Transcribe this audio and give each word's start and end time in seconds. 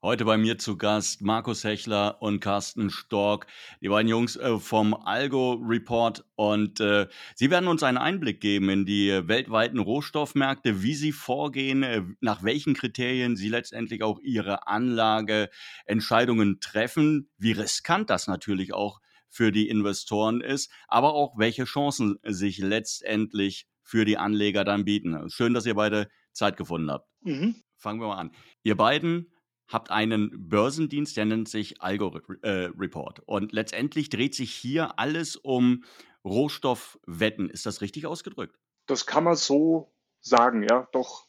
Heute 0.00 0.24
bei 0.24 0.38
mir 0.38 0.58
zu 0.58 0.76
Gast 0.76 1.22
Markus 1.22 1.64
Hechler 1.64 2.22
und 2.22 2.38
Carsten 2.38 2.88
Stork, 2.88 3.48
die 3.80 3.88
beiden 3.88 4.08
Jungs 4.08 4.36
äh, 4.36 4.56
vom 4.60 4.94
Algo 4.94 5.54
Report. 5.54 6.24
Und 6.36 6.78
äh, 6.78 7.08
sie 7.34 7.50
werden 7.50 7.68
uns 7.68 7.82
einen 7.82 7.98
Einblick 7.98 8.40
geben 8.40 8.68
in 8.68 8.86
die 8.86 9.10
weltweiten 9.26 9.80
Rohstoffmärkte, 9.80 10.84
wie 10.84 10.94
sie 10.94 11.10
vorgehen, 11.10 11.82
äh, 11.82 12.02
nach 12.20 12.44
welchen 12.44 12.74
Kriterien 12.74 13.34
sie 13.34 13.48
letztendlich 13.48 14.04
auch 14.04 14.20
ihre 14.20 14.68
Anlageentscheidungen 14.68 16.60
treffen, 16.60 17.28
wie 17.36 17.50
riskant 17.50 18.08
das 18.08 18.28
natürlich 18.28 18.72
auch 18.72 19.00
für 19.28 19.50
die 19.50 19.68
Investoren 19.68 20.40
ist, 20.42 20.70
aber 20.86 21.14
auch 21.14 21.36
welche 21.38 21.64
Chancen 21.64 22.20
sich 22.22 22.58
letztendlich 22.58 23.66
für 23.82 24.04
die 24.04 24.16
Anleger 24.16 24.62
dann 24.62 24.84
bieten. 24.84 25.28
Schön, 25.28 25.54
dass 25.54 25.66
ihr 25.66 25.74
beide 25.74 26.08
Zeit 26.30 26.56
gefunden 26.56 26.88
habt. 26.88 27.08
Mhm. 27.22 27.56
Fangen 27.76 28.00
wir 28.00 28.06
mal 28.06 28.18
an. 28.18 28.30
Ihr 28.62 28.76
beiden 28.76 29.32
habt 29.68 29.90
einen 29.90 30.48
Börsendienst, 30.48 31.16
der 31.16 31.26
nennt 31.26 31.48
sich 31.48 31.80
Algo 31.82 32.18
äh, 32.42 32.70
Report. 32.78 33.20
Und 33.26 33.52
letztendlich 33.52 34.08
dreht 34.08 34.34
sich 34.34 34.52
hier 34.52 34.98
alles 34.98 35.36
um 35.36 35.84
Rohstoffwetten. 36.24 37.50
Ist 37.50 37.66
das 37.66 37.80
richtig 37.80 38.06
ausgedrückt? 38.06 38.58
Das 38.86 39.06
kann 39.06 39.24
man 39.24 39.36
so 39.36 39.92
sagen, 40.20 40.66
ja, 40.68 40.88
doch. 40.92 41.26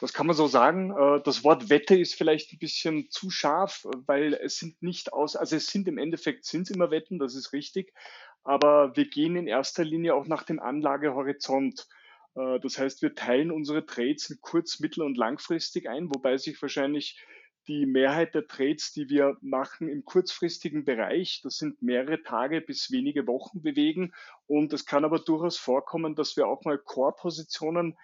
Das 0.00 0.12
kann 0.12 0.26
man 0.26 0.36
so 0.36 0.46
sagen. 0.46 0.90
Äh, 0.90 1.22
das 1.22 1.44
Wort 1.44 1.70
Wette 1.70 1.96
ist 1.98 2.14
vielleicht 2.14 2.52
ein 2.52 2.58
bisschen 2.58 3.10
zu 3.10 3.30
scharf, 3.30 3.86
weil 4.06 4.34
es 4.34 4.58
sind 4.58 4.82
nicht 4.82 5.12
aus, 5.12 5.36
also 5.36 5.56
es 5.56 5.66
sind 5.68 5.88
im 5.88 5.98
Endeffekt 5.98 6.44
sind 6.44 6.70
immer 6.70 6.90
Wetten, 6.90 7.18
das 7.18 7.34
ist 7.34 7.52
richtig. 7.52 7.94
Aber 8.42 8.94
wir 8.96 9.08
gehen 9.08 9.36
in 9.36 9.46
erster 9.46 9.84
Linie 9.84 10.14
auch 10.14 10.26
nach 10.26 10.42
dem 10.42 10.60
Anlagehorizont. 10.60 11.88
Äh, 12.34 12.60
das 12.60 12.78
heißt, 12.78 13.00
wir 13.00 13.14
teilen 13.14 13.50
unsere 13.50 13.86
Trades 13.86 14.28
in 14.28 14.38
kurz-, 14.42 14.80
mittel- 14.80 15.04
und 15.04 15.16
langfristig 15.16 15.88
ein, 15.88 16.10
wobei 16.14 16.36
sich 16.36 16.60
wahrscheinlich 16.60 17.18
die 17.68 17.86
Mehrheit 17.86 18.34
der 18.34 18.46
Trades, 18.46 18.92
die 18.92 19.08
wir 19.08 19.36
machen 19.40 19.88
im 19.88 20.04
kurzfristigen 20.04 20.84
Bereich, 20.84 21.40
das 21.42 21.58
sind 21.58 21.80
mehrere 21.82 22.22
Tage 22.22 22.60
bis 22.60 22.90
wenige 22.90 23.26
Wochen 23.26 23.62
bewegen. 23.62 24.12
Und 24.46 24.72
es 24.72 24.86
kann 24.86 25.04
aber 25.04 25.18
durchaus 25.18 25.56
vorkommen, 25.56 26.14
dass 26.14 26.36
wir 26.36 26.46
auch 26.46 26.64
mal 26.64 26.78
Core-Positionen 26.78 27.96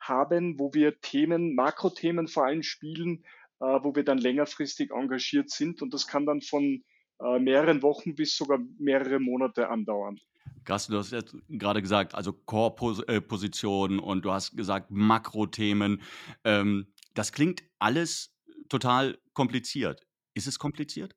haben, 0.00 0.58
wo 0.58 0.74
wir 0.74 1.00
Themen, 1.00 1.54
Makrothemen 1.54 2.28
vor 2.28 2.46
allem 2.46 2.62
spielen, 2.62 3.24
äh, 3.60 3.64
wo 3.64 3.94
wir 3.94 4.04
dann 4.04 4.18
längerfristig 4.18 4.90
engagiert 4.90 5.50
sind. 5.50 5.82
Und 5.82 5.94
das 5.94 6.06
kann 6.06 6.26
dann 6.26 6.42
von 6.42 6.84
äh, 7.20 7.38
mehreren 7.38 7.82
Wochen 7.82 8.14
bis 8.14 8.36
sogar 8.36 8.58
mehrere 8.78 9.18
Monate 9.18 9.68
andauern. 9.68 10.20
Carsten, 10.64 10.92
du 10.92 10.98
hast 10.98 11.12
jetzt 11.12 11.36
gerade 11.48 11.80
gesagt, 11.80 12.14
also 12.14 12.32
Core-Positionen 12.32 13.98
und 13.98 14.24
du 14.24 14.32
hast 14.32 14.56
gesagt 14.56 14.90
Makrothemen. 14.90 16.02
Ähm, 16.44 16.88
das 17.14 17.32
klingt 17.32 17.62
alles 17.78 18.35
total 18.68 19.18
kompliziert. 19.32 20.06
Ist 20.34 20.46
es 20.46 20.58
kompliziert? 20.58 21.14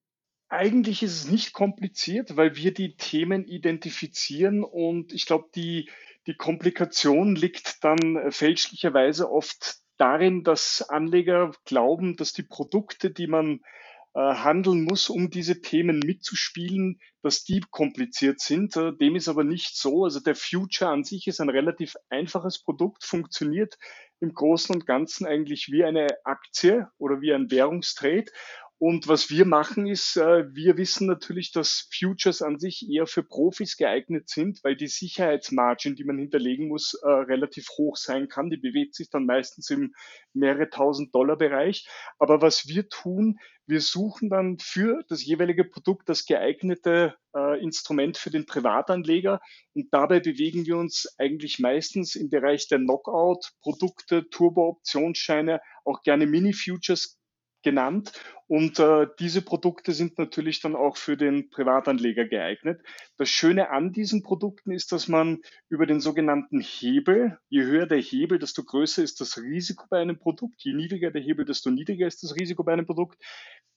Eigentlich 0.50 1.04
ist 1.04 1.14
es 1.14 1.32
nicht 1.32 1.54
kompliziert, 1.54 2.36
weil 2.36 2.56
wir 2.56 2.74
die 2.74 2.96
Themen 2.96 3.46
identifizieren 3.46 4.64
und 4.64 5.14
ich 5.14 5.26
glaube, 5.26 5.50
die, 5.54 5.90
die 6.26 6.36
Komplikation 6.36 7.36
liegt 7.36 7.84
dann 7.84 8.16
äh, 8.16 8.32
fälschlicherweise 8.32 9.32
oft 9.32 9.78
darin, 9.98 10.44
dass 10.44 10.82
Anleger 10.82 11.52
glauben, 11.66 12.16
dass 12.16 12.34
die 12.34 12.44
Produkte, 12.44 13.12
die 13.12 13.28
man 13.28 13.62
handeln 14.18 14.84
muss, 14.84 15.10
um 15.10 15.30
diese 15.30 15.62
Themen 15.62 16.00
mitzuspielen, 16.00 17.00
dass 17.22 17.44
die 17.44 17.62
kompliziert 17.70 18.40
sind. 18.40 18.76
Äh, 18.76 18.94
dem 18.94 19.16
ist 19.16 19.28
aber 19.28 19.44
nicht 19.44 19.76
so. 19.76 20.06
Also 20.06 20.20
der 20.20 20.36
Future 20.36 20.90
an 20.90 21.04
sich 21.04 21.28
ist 21.28 21.40
ein 21.42 21.50
relativ 21.50 21.96
einfaches 22.10 22.60
Produkt, 22.60 23.04
funktioniert 23.04 23.78
im 24.20 24.34
Großen 24.34 24.74
und 24.76 24.86
Ganzen 24.86 25.26
eigentlich 25.26 25.70
wie 25.72 25.84
eine 25.84 26.08
Aktie 26.26 26.88
oder 26.98 27.22
wie 27.22 27.34
ein 27.34 27.52
Währungstrade. 27.52 28.32
Und 28.82 29.10
was 29.10 29.30
wir 29.30 29.44
machen 29.46 29.88
ist, 29.88 30.16
äh, 30.16 30.46
wir 30.56 30.78
wissen 30.78 31.06
natürlich, 31.06 31.52
dass 31.52 31.90
Futures 31.94 32.42
an 32.42 32.60
sich 32.60 32.90
eher 32.90 33.08
für 33.08 33.24
Profis 33.24 33.76
geeignet 33.76 34.30
sind, 34.30 34.64
weil 34.64 34.78
die 34.78 34.88
Sicherheitsmargin, 34.88 35.98
die 35.98 36.06
man 36.06 36.18
hinterlegen 36.18 36.70
muss, 36.70 36.94
äh, 36.94 37.10
relativ 37.10 37.68
hoch 37.78 37.98
sein 37.98 38.30
kann. 38.30 38.50
Die 38.50 38.56
bewegt 38.56 38.96
sich 38.96 39.10
dann 39.10 39.26
meistens 39.26 39.70
im 39.70 39.94
mehrere 40.32 40.70
tausend 40.70 41.14
Dollar 41.14 41.38
Bereich. 41.38 41.90
Aber 42.20 42.42
was 42.42 42.70
wir 42.70 42.88
tun, 42.88 43.38
wir 43.68 43.82
suchen 43.82 44.30
dann 44.30 44.58
für 44.60 45.04
das 45.10 45.26
jeweilige 45.26 45.66
Produkt 45.66 46.08
das 46.08 46.26
geeignete 46.26 47.16
äh, 47.36 47.62
Instrument 47.62 48.18
für 48.18 48.32
den 48.32 48.46
Privatanleger 48.46 49.42
und 49.76 49.90
dabei 49.92 50.22
bewegen 50.22 50.66
wir 50.66 50.78
uns 50.78 51.08
eigentlich 51.20 51.60
meistens 51.60 52.16
im 52.16 52.30
Bereich 52.30 52.68
der 52.68 52.80
Knockout-Produkte, 52.80 54.30
Turbo-Optionsscheine, 54.30 55.62
auch 55.86 56.02
gerne 56.02 56.26
Mini-Futures 56.26 57.19
genannt. 57.64 58.12
Und 58.48 58.80
äh, 58.80 59.08
diese 59.20 59.44
Produkte 59.44 59.92
sind 59.92 60.18
natürlich 60.18 60.60
dann 60.60 60.76
auch 60.76 60.98
für 60.98 61.18
den 61.18 61.50
Privatanleger 61.50 62.26
geeignet. 62.26 62.82
Das 63.18 63.30
Schöne 63.30 63.70
an 63.70 63.92
diesen 63.92 64.24
Produkten 64.24 64.72
ist, 64.72 64.92
dass 64.92 65.08
man 65.08 65.40
über 65.70 65.86
den 65.86 66.00
sogenannten 66.00 66.60
Hebel, 66.60 67.38
je 67.50 67.64
höher 67.64 67.86
der 67.86 68.02
Hebel, 68.02 68.40
desto 68.40 68.64
größer 68.64 69.04
ist 69.04 69.22
das 69.22 69.38
Risiko 69.38 69.86
bei 69.90 70.00
einem 70.00 70.18
Produkt, 70.18 70.62
je 70.64 70.74
niedriger 70.74 71.12
der 71.12 71.22
Hebel, 71.22 71.46
desto 71.46 71.70
niedriger 71.70 72.08
ist 72.08 72.24
das 72.24 72.36
Risiko 72.36 72.64
bei 72.64 72.74
einem 72.74 72.88
Produkt, 72.88 73.22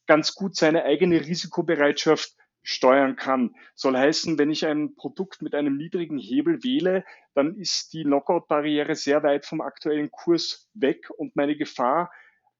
ganz 0.06 0.34
gut 0.34 0.56
seine 0.56 0.84
eigene 0.84 1.20
Risikobereitschaft 1.20 2.34
steuern 2.62 3.16
kann. 3.16 3.54
Soll 3.74 3.96
heißen, 3.96 4.38
wenn 4.38 4.50
ich 4.50 4.64
ein 4.66 4.94
Produkt 4.94 5.42
mit 5.42 5.54
einem 5.54 5.76
niedrigen 5.76 6.18
Hebel 6.18 6.62
wähle, 6.62 7.04
dann 7.34 7.56
ist 7.56 7.92
die 7.92 8.04
Knockout-Barriere 8.04 8.94
sehr 8.94 9.22
weit 9.22 9.46
vom 9.46 9.60
aktuellen 9.60 10.10
Kurs 10.10 10.70
weg 10.74 11.10
und 11.16 11.36
meine 11.36 11.56
Gefahr, 11.56 12.10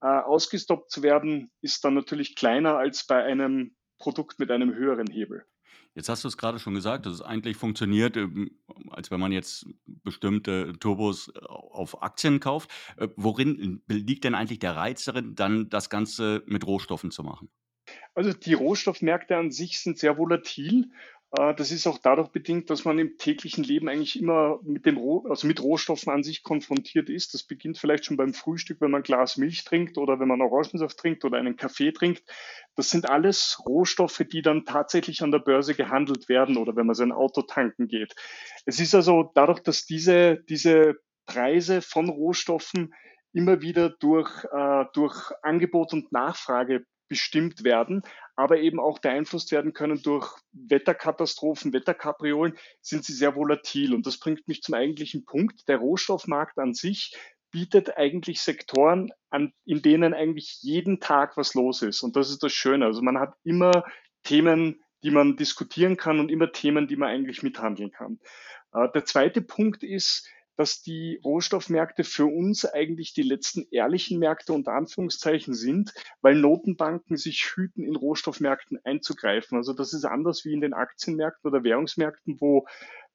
äh, 0.03 0.07
ausgestoppt 0.07 0.91
zu 0.91 1.03
werden, 1.03 1.51
ist 1.61 1.85
dann 1.85 1.95
natürlich 1.95 2.35
kleiner 2.35 2.77
als 2.77 3.07
bei 3.07 3.23
einem 3.23 3.77
Produkt 3.99 4.39
mit 4.39 4.51
einem 4.51 4.75
höheren 4.75 5.07
Hebel. 5.07 5.45
Jetzt 5.95 6.09
hast 6.09 6.25
du 6.25 6.29
es 6.29 6.39
gerade 6.39 6.59
schon 6.59 6.75
gesagt, 6.75 7.05
dass 7.05 7.13
es 7.13 7.23
eigentlich 7.23 7.57
funktioniert, 7.57 8.17
ähm, 8.17 8.59
als 8.91 9.11
wenn 9.11 9.21
man 9.21 9.31
jetzt 9.31 9.67
bestimmte 9.87 10.73
Turbos 10.81 11.29
äh, 11.29 11.39
auf 11.47 12.03
Aktien 12.03 12.41
kauft. 12.41 12.71
Äh, 12.97 13.09
worin 13.17 13.83
liegt 13.87 14.25
denn 14.25 14.35
eigentlich 14.35 14.59
der 14.59 14.75
Reiz 14.75 15.05
darin, 15.05 15.35
dann 15.35 15.69
das 15.69 15.91
Ganze 15.91 16.43
mit 16.47 16.67
Rohstoffen 16.67 17.11
zu 17.11 17.23
machen? 17.23 17.51
Also 18.15 18.33
die 18.33 18.55
Rohstoffmärkte 18.55 19.37
an 19.37 19.51
sich 19.51 19.81
sind 19.81 19.99
sehr 19.99 20.17
volatil 20.17 20.91
das 21.35 21.71
ist 21.71 21.87
auch 21.87 21.97
dadurch 21.97 22.29
bedingt, 22.29 22.69
dass 22.69 22.85
man 22.85 22.99
im 22.99 23.17
täglichen 23.17 23.65
Leben 23.65 23.89
eigentlich 23.89 24.21
immer 24.21 24.61
mit 24.65 24.85
dem 24.85 24.99
Roh 24.99 25.27
also 25.31 25.47
mit 25.47 25.63
Rohstoffen 25.63 26.13
an 26.13 26.23
sich 26.23 26.43
konfrontiert 26.43 27.09
ist. 27.09 27.33
Das 27.33 27.43
beginnt 27.43 27.79
vielleicht 27.79 28.05
schon 28.05 28.19
beim 28.19 28.35
Frühstück, 28.35 28.83
wenn 28.83 28.91
man 28.91 29.01
ein 29.01 29.05
Glas 29.05 29.39
Milch 29.39 29.65
trinkt 29.65 29.97
oder 29.97 30.21
wenn 30.21 30.29
man 30.29 30.43
Orangensaft 30.43 30.99
trinkt 30.99 31.25
oder 31.25 31.39
einen 31.39 31.57
Kaffee 31.57 31.91
trinkt. 31.91 32.23
Das 32.77 32.91
sind 32.91 33.09
alles 33.09 33.63
Rohstoffe, 33.67 34.23
die 34.31 34.43
dann 34.43 34.67
tatsächlich 34.67 35.23
an 35.23 35.31
der 35.31 35.39
Börse 35.39 35.75
gehandelt 35.75 36.29
werden 36.29 36.59
oder 36.59 36.77
wenn 36.77 36.85
man 36.87 36.95
sein 36.95 37.13
Auto 37.13 37.41
tanken 37.41 37.89
geht. 37.89 38.15
Es 38.67 38.79
ist 38.79 38.95
also 38.95 39.31
dadurch, 39.35 39.61
dass 39.61 39.87
diese, 39.87 40.37
diese 40.51 40.97
Preise 41.25 41.81
von 41.81 42.11
Rohstoffen 42.11 42.93
immer 43.33 43.63
wieder 43.63 43.89
durch, 43.89 44.45
äh, 44.53 44.85
durch 44.93 45.33
Angebot 45.41 45.95
und 45.95 46.13
Nachfrage 46.13 46.85
bestimmt 47.09 47.63
werden, 47.63 48.03
aber 48.37 48.59
eben 48.59 48.81
auch 48.81 48.99
beeinflusst 48.99 49.53
werden 49.53 49.73
können 49.73 50.03
durch 50.03 50.29
Wetterkatastrophen, 50.53 51.73
Wetterkapriolen, 51.73 52.57
sind 52.81 53.05
sie 53.05 53.13
sehr 53.13 53.37
volatil. 53.37 53.95
Und 53.95 54.07
das 54.07 54.19
bringt 54.19 54.49
mich 54.49 54.63
zum 54.63 54.75
eigentlichen 54.75 55.25
Punkt. 55.25 55.69
Der 55.69 55.79
Rohstoffmarkt 55.79 56.59
an 56.59 56.75
sich 56.75 57.17
bietet 57.51 57.97
eigentlich 57.97 58.41
Sektoren 58.41 59.13
an, 59.31 59.53
in 59.65 59.83
denen 59.83 60.15
eigentlich 60.15 60.59
jeden 60.63 61.01
Tag 61.01 61.37
was 61.37 61.55
los 61.55 61.83
ist. 61.83 62.03
Und 62.03 62.17
das 62.17 62.31
ist 62.31 62.43
das 62.43 62.53
Schöne. 62.53 62.87
Also 62.87 63.03
man 63.03 63.19
hat 63.19 63.35
immer 63.45 63.85
Themen, 64.23 64.83
die 65.03 65.11
man 65.11 65.37
diskutieren 65.37 65.97
kann 65.97 66.19
und 66.19 66.31
immer 66.31 66.53
Themen, 66.53 66.89
die 66.89 66.97
man 66.97 67.11
eigentlich 67.11 67.43
mithandeln 67.43 67.93
kann. 67.93 68.19
Äh, 68.73 68.89
der 68.95 69.05
zweite 69.05 69.43
Punkt 69.43 69.83
ist, 69.83 70.29
dass 70.63 70.81
die 70.81 71.19
Rohstoffmärkte 71.25 72.05
für 72.05 72.27
uns 72.27 72.65
eigentlich 72.65 73.15
die 73.15 73.25
letzten 73.25 73.67
ehrlichen 73.73 74.21
Märkte 74.21 74.53
unter 74.53 74.75
Anführungszeichen 74.75 75.55
sind, 75.55 75.93
weil 76.21 76.37
Notenbanken 76.37 77.17
sich 77.17 77.51
hüten, 77.57 77.83
in 77.83 77.97
Rohstoffmärkten 77.97 78.79
einzugreifen. 78.85 79.59
Also 79.59 79.73
das 79.73 79.93
ist 79.93 80.05
anders 80.05 80.45
wie 80.45 80.53
in 80.53 80.61
den 80.61 80.73
Aktienmärkten 80.73 81.51
oder 81.51 81.65
Währungsmärkten, 81.65 82.37
wo 82.39 82.65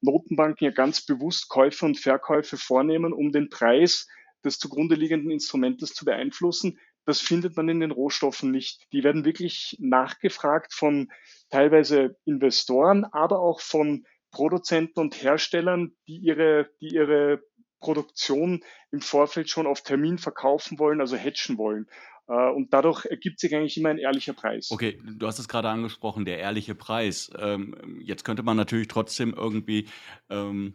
Notenbanken 0.02 0.66
ja 0.66 0.72
ganz 0.72 1.06
bewusst 1.06 1.48
Käufe 1.48 1.86
und 1.86 1.98
Verkäufe 1.98 2.58
vornehmen, 2.58 3.14
um 3.14 3.32
den 3.32 3.48
Preis 3.48 4.06
des 4.44 4.58
zugrunde 4.58 4.94
liegenden 4.94 5.30
Instrumentes 5.30 5.94
zu 5.94 6.04
beeinflussen. 6.04 6.78
Das 7.06 7.22
findet 7.22 7.56
man 7.56 7.70
in 7.70 7.80
den 7.80 7.92
Rohstoffen 7.92 8.50
nicht. 8.50 8.84
Die 8.92 9.04
werden 9.04 9.24
wirklich 9.24 9.74
nachgefragt 9.80 10.74
von 10.74 11.08
teilweise 11.48 12.14
Investoren, 12.26 13.06
aber 13.06 13.38
auch 13.40 13.62
von 13.62 14.04
Produzenten 14.30 15.00
und 15.00 15.22
Herstellern, 15.22 15.92
die 16.06 16.18
ihre, 16.18 16.68
die 16.80 16.94
ihre 16.94 17.42
Produktion 17.80 18.62
im 18.90 19.00
Vorfeld 19.00 19.48
schon 19.50 19.66
auf 19.66 19.82
Termin 19.82 20.18
verkaufen 20.18 20.78
wollen, 20.78 21.00
also 21.00 21.16
hatchen 21.16 21.58
wollen. 21.58 21.86
Äh, 22.28 22.50
und 22.50 22.72
dadurch 22.72 23.04
ergibt 23.06 23.40
sich 23.40 23.54
eigentlich 23.54 23.76
immer 23.76 23.90
ein 23.90 23.98
ehrlicher 23.98 24.32
Preis. 24.32 24.70
Okay, 24.70 25.00
du 25.02 25.26
hast 25.26 25.38
es 25.38 25.48
gerade 25.48 25.68
angesprochen, 25.68 26.24
der 26.24 26.38
ehrliche 26.38 26.74
Preis. 26.74 27.30
Ähm, 27.38 28.00
jetzt 28.02 28.24
könnte 28.24 28.42
man 28.42 28.56
natürlich 28.56 28.88
trotzdem 28.88 29.32
irgendwie 29.34 29.88
ähm, 30.28 30.74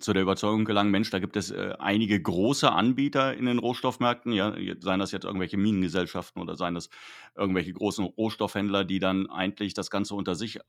zu 0.00 0.12
der 0.12 0.22
Überzeugung 0.22 0.64
gelangen, 0.64 0.90
Mensch, 0.90 1.10
da 1.10 1.18
gibt 1.18 1.36
es 1.36 1.50
äh, 1.50 1.74
einige 1.78 2.20
große 2.20 2.70
Anbieter 2.70 3.34
in 3.34 3.46
den 3.46 3.58
Rohstoffmärkten, 3.58 4.32
ja, 4.32 4.54
seien 4.80 5.00
das 5.00 5.12
jetzt 5.12 5.24
irgendwelche 5.24 5.56
Minengesellschaften 5.56 6.40
oder 6.40 6.56
seien 6.56 6.74
das 6.74 6.90
irgendwelche 7.36 7.72
großen 7.72 8.04
Rohstoffhändler, 8.04 8.84
die 8.84 8.98
dann 8.98 9.28
eigentlich 9.28 9.74
das 9.74 9.90
Ganze 9.90 10.14
unter 10.14 10.34
sich 10.34 10.60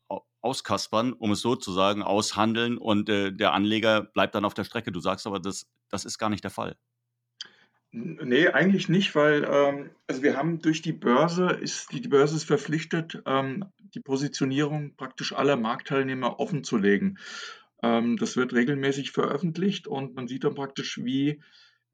auskaspern, 0.41 1.13
um 1.13 1.31
es 1.31 1.41
so 1.41 1.55
zu 1.55 1.71
sagen, 1.71 2.03
aushandeln 2.03 2.77
und 2.77 3.09
äh, 3.09 3.31
der 3.31 3.53
Anleger 3.53 4.01
bleibt 4.01 4.35
dann 4.35 4.45
auf 4.45 4.53
der 4.53 4.63
Strecke. 4.63 4.91
Du 4.91 4.99
sagst 4.99 5.27
aber, 5.27 5.39
das, 5.39 5.67
das 5.89 6.05
ist 6.05 6.17
gar 6.17 6.29
nicht 6.29 6.43
der 6.43 6.51
Fall. 6.51 6.75
Nee, 7.97 8.49
eigentlich 8.49 8.89
nicht, 8.89 9.15
weil 9.15 9.47
ähm, 9.49 9.89
also 10.05 10.21
wir 10.21 10.35
haben 10.35 10.59
durch 10.59 10.81
die 10.81 10.91
Börse 10.91 11.45
ist 11.45 11.93
die, 11.93 12.01
Börse 12.01 12.35
ist 12.35 12.43
verpflichtet, 12.43 13.23
ähm, 13.25 13.63
die 13.77 14.01
Positionierung 14.01 14.95
praktisch 14.97 15.31
aller 15.31 15.55
Marktteilnehmer 15.55 16.41
offenzulegen. 16.41 17.17
Ähm, 17.85 18.17
das 18.17 18.35
wird 18.35 18.53
regelmäßig 18.53 19.11
veröffentlicht 19.11 19.87
und 19.87 20.15
man 20.15 20.27
sieht 20.27 20.43
dann 20.43 20.55
praktisch, 20.55 20.97
wie 21.03 21.41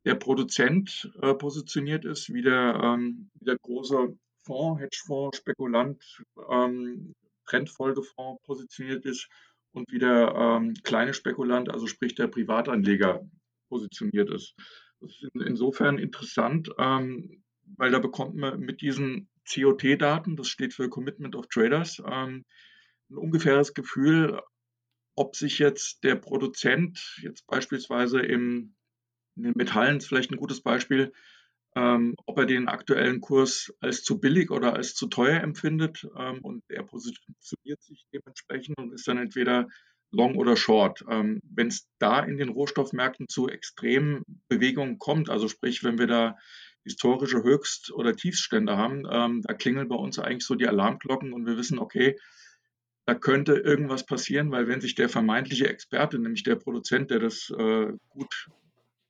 der 0.06 0.16
Produzent 0.16 1.12
äh, 1.22 1.34
positioniert 1.34 2.06
ist, 2.06 2.34
wie 2.34 2.42
der, 2.42 2.80
ähm, 2.82 3.30
wie 3.40 3.46
der 3.46 3.58
große 3.62 4.18
Fonds, 4.46 4.82
Hedgefonds, 4.82 5.38
Spekulant, 5.38 6.24
ähm, 6.50 7.14
Trendfolgefonds 7.46 8.42
positioniert 8.44 9.06
ist 9.06 9.28
und 9.74 9.92
wie 9.92 10.00
der 10.00 10.34
ähm, 10.34 10.74
kleine 10.84 11.14
Spekulant, 11.14 11.70
also 11.70 11.88
sprich 11.88 12.16
der 12.16 12.28
Privatanleger, 12.28 13.22
positioniert 13.70 14.30
ist. 14.30 14.54
Das 15.02 15.12
ist 15.12 15.36
insofern 15.36 15.98
interessant, 15.98 16.70
ähm, 16.78 17.44
weil 17.78 17.92
da 17.92 18.00
bekommt 18.00 18.36
man 18.36 18.60
mit 18.60 18.82
diesen 18.82 19.30
COT-Daten, 19.52 20.36
das 20.38 20.48
steht 20.48 20.74
für 20.74 20.90
Commitment 20.90 21.36
of 21.36 21.48
Traders, 21.48 22.02
ähm, 22.06 22.46
ein 23.10 23.18
ungefähres 23.18 23.74
Gefühl, 23.74 24.40
ob 25.16 25.36
sich 25.36 25.60
jetzt 25.60 26.04
der 26.04 26.16
Produzent 26.16 27.20
jetzt 27.22 27.46
beispielsweise 27.48 28.20
im, 28.20 28.76
in 29.36 29.44
den 29.44 29.54
Metallen 29.56 29.98
ist 29.98 30.08
vielleicht 30.08 30.32
ein 30.32 30.38
gutes 30.38 30.62
Beispiel, 30.62 31.12
ähm, 31.76 32.16
ob 32.26 32.38
er 32.38 32.46
den 32.46 32.68
aktuellen 32.68 33.22
Kurs 33.22 33.74
als 33.80 34.04
zu 34.04 34.20
billig 34.20 34.52
oder 34.52 34.74
als 34.74 34.94
zu 34.94 35.08
teuer 35.08 35.42
empfindet 35.42 36.08
ähm, 36.18 36.40
und 36.42 36.64
er 36.68 36.84
positioniert 36.84 37.82
sich 37.82 38.06
dementsprechend 38.14 38.78
und 38.78 38.94
ist 38.94 39.08
dann 39.08 39.18
entweder 39.18 39.68
Long 40.12 40.36
oder 40.36 40.58
Short. 40.58 41.06
Ähm, 41.10 41.42
wenn 41.44 41.68
es 41.68 41.88
da 41.98 42.20
in 42.20 42.38
den 42.38 42.50
Rohstoffmärkten 42.50 43.30
zu 43.30 43.48
extremen 43.48 44.24
Bewegungen 44.50 44.98
kommt, 44.98 45.30
also 45.30 45.48
sprich, 45.48 45.84
wenn 45.84 45.98
wir 45.98 46.08
da 46.08 46.38
historische 46.84 47.44
Höchst- 47.44 47.92
oder 47.94 48.16
Tiefstände 48.16 48.76
haben, 48.76 49.04
ähm, 49.10 49.42
da 49.42 49.54
klingeln 49.54 49.88
bei 49.88 49.96
uns 49.96 50.20
eigentlich 50.20 50.46
so 50.46 50.56
die 50.56 50.68
Alarmglocken 50.68 51.32
und 51.32 51.46
wir 51.46 51.58
wissen, 51.58 51.80
okay, 51.80 52.18
da 53.06 53.16
könnte 53.16 53.54
irgendwas 53.54 54.06
passieren, 54.06 54.52
weil 54.52 54.68
wenn 54.68 54.82
sich 54.82 54.96
der 54.96 55.10
vermeintliche 55.10 55.68
Experte, 55.68 56.20
nämlich 56.20 56.44
der 56.44 56.56
Produzent, 56.56 57.12
der 57.12 57.20
das 57.20 57.50
äh, 57.58 57.94
gut 58.10 58.50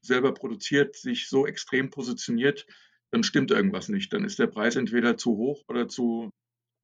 selber 0.02 0.34
produziert, 0.34 0.96
sich 0.96 1.28
so 1.28 1.46
extrem 1.46 1.90
positioniert, 1.90 2.66
dann 3.12 3.24
stimmt 3.24 3.52
irgendwas 3.52 3.90
nicht. 3.90 4.14
Dann 4.14 4.24
ist 4.24 4.40
der 4.40 4.48
Preis 4.48 4.76
entweder 4.76 5.18
zu 5.18 5.36
hoch 5.38 5.64
oder 5.68 5.88
zu, 5.88 6.32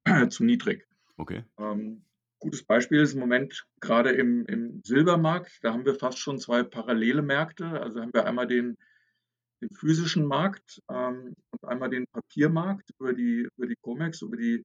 äh, 0.04 0.28
zu 0.28 0.44
niedrig. 0.44 0.86
Okay. 1.16 1.44
Ähm, 1.58 2.04
Gutes 2.40 2.62
Beispiel 2.62 3.00
ist 3.00 3.14
im 3.14 3.20
Moment 3.20 3.66
gerade 3.80 4.10
im, 4.10 4.46
im 4.46 4.80
Silbermarkt. 4.84 5.58
Da 5.62 5.72
haben 5.72 5.84
wir 5.84 5.96
fast 5.96 6.18
schon 6.18 6.38
zwei 6.38 6.62
parallele 6.62 7.20
Märkte. 7.20 7.66
Also 7.66 8.00
haben 8.00 8.14
wir 8.14 8.26
einmal 8.26 8.46
den, 8.46 8.76
den 9.60 9.70
physischen 9.70 10.24
Markt 10.24 10.80
ähm, 10.88 11.34
und 11.50 11.68
einmal 11.68 11.90
den 11.90 12.06
Papiermarkt 12.06 12.90
über 13.00 13.12
die, 13.12 13.48
über 13.56 13.66
die 13.66 13.74
COMEX, 13.80 14.22
über 14.22 14.36
die 14.36 14.64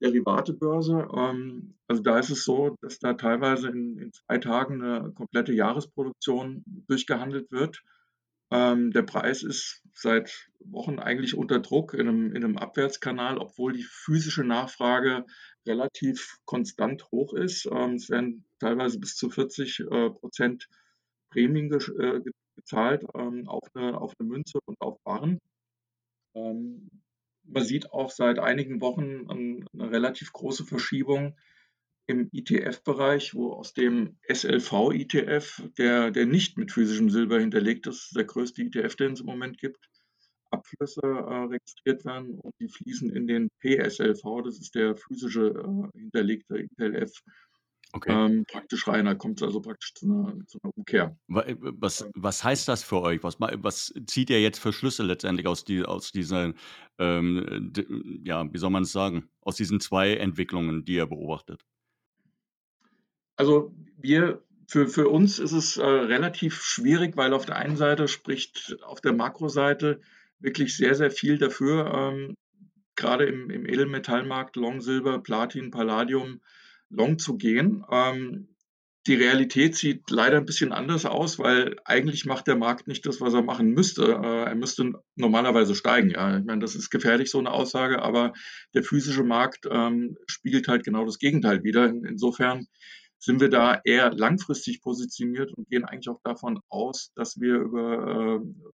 Derivatebörse. 0.00 1.08
Ähm, 1.14 1.74
also 1.86 2.02
da 2.02 2.18
ist 2.18 2.30
es 2.30 2.44
so, 2.44 2.76
dass 2.80 2.98
da 2.98 3.14
teilweise 3.14 3.68
in, 3.68 3.98
in 3.98 4.12
zwei 4.12 4.38
Tagen 4.38 4.82
eine 4.82 5.12
komplette 5.12 5.52
Jahresproduktion 5.52 6.62
durchgehandelt 6.86 7.50
wird. 7.50 7.82
Ähm, 8.50 8.92
der 8.92 9.02
Preis 9.02 9.42
ist 9.42 9.82
seit 9.94 10.48
Wochen 10.60 10.98
eigentlich 10.98 11.34
unter 11.34 11.58
Druck 11.58 11.92
in 11.94 12.08
einem, 12.08 12.34
in 12.34 12.44
einem 12.44 12.56
Abwärtskanal, 12.56 13.38
obwohl 13.38 13.74
die 13.74 13.86
physische 13.86 14.44
Nachfrage 14.44 15.26
relativ 15.66 16.38
konstant 16.46 17.04
hoch 17.10 17.34
ist. 17.34 17.66
Ähm, 17.70 17.94
es 17.94 18.08
werden 18.08 18.44
teilweise 18.58 18.98
bis 18.98 19.16
zu 19.16 19.28
40 19.28 19.80
äh, 19.80 20.10
Prozent 20.10 20.68
Prämien 21.30 21.68
ge 21.68 21.78
äh, 21.98 22.20
gezahlt 22.56 23.04
ähm, 23.14 23.46
auf, 23.48 23.64
eine, 23.74 24.00
auf 24.00 24.14
eine 24.18 24.28
Münze 24.28 24.58
und 24.64 24.80
auf 24.80 24.98
Waren. 25.04 25.40
Man 27.48 27.64
sieht 27.64 27.92
auch 27.92 28.10
seit 28.10 28.38
einigen 28.38 28.80
Wochen 28.80 29.28
eine 29.28 29.90
relativ 29.90 30.32
große 30.32 30.64
Verschiebung 30.64 31.36
im 32.06 32.30
ETF-Bereich, 32.32 33.34
wo 33.34 33.52
aus 33.52 33.74
dem 33.74 34.16
SLV-ETF, 34.28 35.62
der, 35.76 36.10
der 36.10 36.26
nicht 36.26 36.56
mit 36.56 36.72
physischem 36.72 37.10
Silber 37.10 37.38
hinterlegt 37.38 37.86
ist, 37.86 38.16
der 38.16 38.24
größte 38.24 38.62
ETF, 38.62 38.96
den 38.96 39.12
es 39.12 39.20
im 39.20 39.26
Moment 39.26 39.58
gibt, 39.58 39.88
Abflüsse 40.50 41.02
äh, 41.02 41.44
registriert 41.44 42.04
werden 42.06 42.38
und 42.38 42.54
die 42.58 42.68
fließen 42.68 43.14
in 43.14 43.26
den 43.26 43.50
PSLV, 43.60 44.22
das 44.44 44.58
ist 44.58 44.74
der 44.74 44.96
physische 44.96 45.48
äh, 45.48 45.98
hinterlegte 45.98 46.58
ETF, 46.58 47.12
okay. 47.92 48.12
ähm, 48.12 48.44
praktisch 48.50 48.86
rein. 48.86 49.04
Da 49.04 49.14
kommt 49.14 49.40
es 49.40 49.46
also 49.46 49.60
praktisch 49.60 49.94
zu 49.94 50.06
einer, 50.06 50.34
zu 50.46 50.58
einer 50.62 50.72
Umkehr. 50.76 51.16
Äh, 51.28 51.56
was, 51.58 52.08
was 52.14 52.44
heißt 52.44 52.68
das 52.68 52.82
für 52.82 53.00
euch? 53.00 53.22
Was, 53.22 53.36
was 53.40 53.94
zieht 54.06 54.30
ihr 54.30 54.40
jetzt 54.40 54.58
für 54.58 54.72
Schlüsse 54.72 55.02
letztendlich 55.02 55.46
aus, 55.46 55.64
die, 55.64 55.84
aus 55.84 56.12
dieser, 56.12 56.52
ähm, 56.98 57.72
ja, 58.24 58.52
wie 58.52 58.58
soll 58.58 58.70
man 58.70 58.82
es 58.84 58.92
sagen, 58.92 59.28
aus 59.40 59.56
diesen 59.56 59.80
zwei 59.80 60.14
Entwicklungen, 60.14 60.84
die 60.84 60.94
ihr 60.94 61.06
beobachtet? 61.06 61.64
Also 63.36 63.72
wir 63.96 64.42
für, 64.68 64.86
für 64.86 65.08
uns 65.08 65.38
ist 65.38 65.52
es 65.52 65.78
äh, 65.78 65.84
relativ 65.84 66.62
schwierig, 66.62 67.16
weil 67.16 67.32
auf 67.32 67.46
der 67.46 67.56
einen 67.56 67.76
Seite 67.76 68.06
spricht 68.06 68.76
auf 68.82 69.00
der 69.00 69.14
Makroseite 69.14 70.00
wirklich 70.40 70.76
sehr, 70.76 70.94
sehr 70.94 71.10
viel 71.10 71.38
dafür, 71.38 71.92
ähm, 71.94 72.34
gerade 72.94 73.24
im, 73.24 73.48
im 73.48 73.66
Edelmetallmarkt 73.66 74.56
Long 74.56 74.80
Silber, 74.80 75.20
Platin, 75.20 75.70
Palladium 75.70 76.40
Long 76.90 77.18
zu 77.18 77.36
gehen. 77.36 77.84
Ähm, 77.90 78.48
die 79.06 79.14
Realität 79.14 79.74
sieht 79.74 80.10
leider 80.10 80.36
ein 80.36 80.44
bisschen 80.44 80.72
anders 80.72 81.06
aus, 81.06 81.38
weil 81.38 81.76
eigentlich 81.84 82.26
macht 82.26 82.46
der 82.46 82.56
Markt 82.56 82.88
nicht 82.88 83.06
das, 83.06 83.20
was 83.22 83.32
er 83.32 83.42
machen 83.42 83.70
müsste. 83.70 84.20
Äh, 84.22 84.44
er 84.48 84.54
müsste 84.54 84.92
normalerweise 85.16 85.74
steigen. 85.74 86.10
Ja, 86.10 86.38
ich 86.38 86.44
meine, 86.44 86.60
das 86.60 86.74
ist 86.74 86.90
gefährlich, 86.90 87.30
so 87.30 87.38
eine 87.38 87.50
Aussage, 87.50 88.02
aber 88.02 88.34
der 88.74 88.82
physische 88.82 89.24
Markt 89.24 89.66
ähm, 89.70 90.18
spiegelt 90.26 90.68
halt 90.68 90.84
genau 90.84 91.06
das 91.06 91.18
Gegenteil 91.18 91.64
wieder. 91.64 91.86
In, 91.86 92.04
insofern 92.04 92.66
sind 93.18 93.40
wir 93.40 93.48
da 93.48 93.80
eher 93.84 94.12
langfristig 94.12 94.82
positioniert 94.82 95.52
und 95.54 95.68
gehen 95.70 95.84
eigentlich 95.84 96.08
auch 96.08 96.20
davon 96.22 96.60
aus, 96.68 97.10
dass 97.14 97.40
wir 97.40 97.56
über 97.56 98.40
äh, 98.42 98.74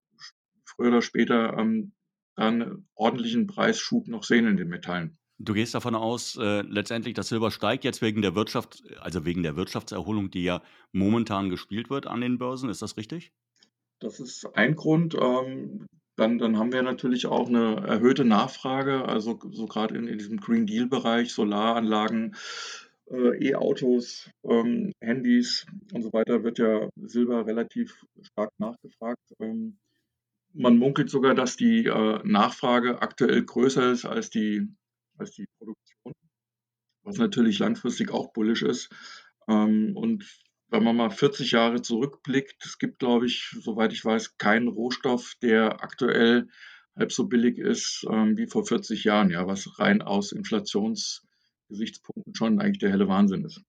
früher 0.66 0.90
oder 0.90 1.02
später 1.02 1.58
ähm, 1.58 1.94
einen 2.36 2.88
ordentlichen 2.96 3.48
Preisschub 3.48 4.08
noch 4.08 4.24
sehen 4.24 4.48
in 4.48 4.58
den 4.58 4.70
Metallen. 4.70 5.18
Du 5.44 5.54
gehst 5.54 5.76
davon 5.76 5.94
aus, 5.96 6.38
äh, 6.38 6.62
letztendlich, 6.62 7.16
dass 7.16 7.28
Silber 7.28 7.52
steigt 7.52 7.84
jetzt 7.84 8.02
wegen 8.02 8.22
der 8.22 8.34
Wirtschaft, 8.34 8.84
also 9.02 9.26
wegen 9.26 9.44
der 9.44 9.58
Wirtschaftserholung, 9.58 10.32
die 10.32 10.44
ja 10.44 10.62
momentan 10.94 11.50
gespielt 11.50 11.90
wird 11.90 12.08
an 12.08 12.22
den 12.22 12.38
Börsen. 12.38 12.70
Ist 12.70 12.82
das 12.82 12.96
richtig? 12.96 13.34
Das 14.00 14.22
ist 14.22 14.46
ein 14.56 14.76
Grund. 14.76 15.16
Ähm, 15.20 15.86
dann, 16.16 16.38
dann 16.38 16.58
haben 16.58 16.72
wir 16.72 16.82
natürlich 16.82 17.26
auch 17.26 17.50
eine 17.50 17.76
erhöhte 17.88 18.24
Nachfrage, 18.24 19.06
also 19.06 19.38
so 19.52 19.66
gerade 19.66 19.96
in, 19.96 20.08
in 20.08 20.18
diesem 20.18 20.38
Green 20.38 20.66
Deal-Bereich, 20.66 21.34
Solaranlagen, 21.34 22.36
äh, 23.10 23.50
E-Autos, 23.50 24.30
ähm, 24.44 24.94
Handys 25.02 25.66
und 25.92 26.04
so 26.04 26.14
weiter 26.14 26.44
wird 26.44 26.60
ja 26.60 26.88
Silber 26.96 27.46
relativ 27.46 28.06
stark 28.22 28.52
nachgefragt. 28.60 29.20
Ähm, 29.40 29.78
man 30.54 30.78
munkelt 30.78 31.10
sogar, 31.10 31.34
dass 31.34 31.58
die 31.58 31.86
äh, 31.86 32.20
Nachfrage 32.24 33.02
aktuell 33.02 33.44
größer 33.44 33.92
ist 33.92 34.06
als 34.06 34.30
die, 34.30 34.68
als 35.18 35.32
die 35.32 35.46
Produktion, 35.58 36.14
was 37.04 37.18
natürlich 37.18 37.60
langfristig 37.60 38.12
auch 38.12 38.34
bullisch 38.34 38.64
ist. 38.64 38.90
Ähm, 39.48 39.96
und 39.96 40.26
wenn 40.70 40.84
man 40.84 40.96
mal 40.96 41.12
40 41.12 41.52
Jahre 41.52 41.82
zurückblickt, 41.82 42.66
es 42.66 42.78
gibt, 42.78 43.00
glaube 43.00 43.26
ich, 43.28 43.56
soweit 43.62 43.94
ich 43.94 44.04
weiß, 44.04 44.38
keinen 44.38 44.68
Rohstoff, 44.68 45.36
der 45.42 45.84
aktuell 45.84 46.48
halb 46.96 47.12
so 47.12 47.28
billig 47.28 47.58
ist 47.58 48.06
ähm, 48.10 48.38
wie 48.38 48.48
vor 48.48 48.66
40 48.66 49.04
Jahren, 49.04 49.30
ja, 49.30 49.48
was 49.48 49.80
rein 49.80 50.02
aus 50.02 50.32
Inflations- 50.32 51.22
Gesichtspunkten 51.74 52.36
schon 52.36 52.60
eigentlich 52.60 52.80
der 52.80 52.92
helle 52.92 53.08
Wahnsinn 53.08 53.46
ist. 53.46 53.62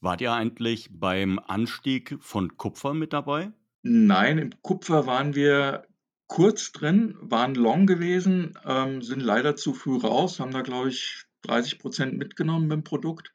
Wart 0.00 0.20
ihr 0.20 0.32
eigentlich 0.32 0.88
beim 0.92 1.38
Anstieg 1.38 2.16
von 2.20 2.56
Kupfer 2.56 2.94
mit 2.94 3.12
dabei? 3.12 3.52
Nein, 3.82 4.38
im 4.38 4.62
Kupfer 4.62 5.06
waren 5.06 5.34
wir 5.34 5.86
kurz 6.26 6.72
drin, 6.72 7.16
waren 7.20 7.54
long 7.54 7.86
gewesen, 7.86 8.58
ähm, 8.64 9.02
sind 9.02 9.20
leider 9.20 9.56
zu 9.56 9.74
früh 9.74 9.98
raus, 9.98 10.40
haben 10.40 10.52
da, 10.52 10.62
glaube 10.62 10.88
ich, 10.88 11.24
30 11.42 11.78
Prozent 11.78 12.18
mitgenommen 12.18 12.68
mit 12.68 12.78
dem 12.78 12.84
Produkt 12.84 13.32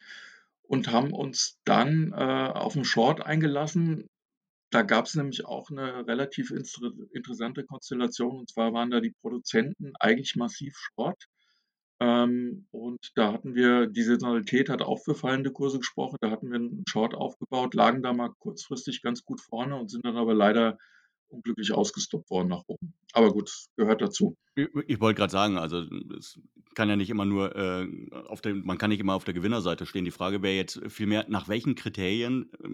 und 0.64 0.92
haben 0.92 1.14
uns 1.14 1.60
dann 1.66 2.12
äh, 2.14 2.16
auf 2.16 2.76
einen 2.76 2.86
Short 2.86 3.26
eingelassen, 3.26 4.08
da 4.72 4.84
gab 4.84 5.06
es 5.06 5.16
nämlich 5.16 5.46
auch 5.46 5.70
eine 5.70 6.08
relativ 6.08 6.50
interessante 6.50 7.66
Konstellation. 7.66 8.40
Und 8.40 8.50
zwar 8.50 8.74
waren 8.74 8.90
da 8.90 9.02
die 9.02 9.14
Produzenten 9.22 9.92
eigentlich 10.00 10.38
massiv 10.38 10.76
Short. 10.78 11.26
Ähm, 12.00 12.68
und 12.72 13.12
da 13.16 13.34
hatten 13.34 13.54
wir 13.54 13.88
die 13.88 14.04
Saisonalität 14.04 14.70
hat 14.70 14.82
auch 14.82 15.04
für 15.04 15.14
fallende 15.14 15.52
Kurse 15.52 15.80
gesprochen. 15.80 16.18
Da 16.22 16.32
hatten 16.32 16.50
wir 16.50 16.56
einen 16.56 16.86
Short 16.88 17.14
aufgebaut, 17.14 17.74
lagen 17.74 18.02
da 18.02 18.14
mal 18.14 18.34
kurzfristig 18.40 19.02
ganz 19.02 19.24
gut 19.26 19.42
vorne 19.42 19.76
und 19.76 19.92
sind 19.92 20.06
dann 20.06 20.18
aber 20.18 20.34
leider 20.34 20.78
unglücklich 21.32 21.74
ausgestoppt 21.74 22.30
worden 22.30 22.50
nach 22.50 22.64
oben. 22.68 22.94
Aber 23.14 23.32
gut, 23.32 23.52
gehört 23.76 24.02
dazu. 24.02 24.38
Ich, 24.56 24.68
ich 24.88 25.00
wollte 25.00 25.18
gerade 25.18 25.32
sagen, 25.32 25.58
also 25.58 25.84
es 26.18 26.40
kann 26.76 26.90
ja 26.90 26.96
nicht 26.96 27.10
immer 27.10 27.26
nur 27.26 27.56
äh, 27.56 27.88
auf 28.28 28.42
der, 28.42 28.56
man 28.56 28.78
kann 28.78 28.90
nicht 28.90 29.00
immer 29.00 29.16
auf 29.16 29.24
der 29.24 29.34
Gewinnerseite 29.34 29.86
stehen. 29.86 30.06
Die 30.06 30.12
Frage 30.12 30.42
wäre 30.42 30.56
jetzt 30.56 30.82
vielmehr, 30.88 31.26
nach 31.28 31.48
welchen 31.48 31.76
Kriterien 31.76 32.52
äh, 32.64 32.70